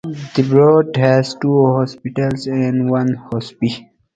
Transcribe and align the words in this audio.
The 0.35 0.41
borough 0.41 0.89
has 0.95 1.35
two 1.35 1.75
hospitals 1.77 2.47
and 2.47 2.89
one 2.89 3.13
hospice. 3.13 3.81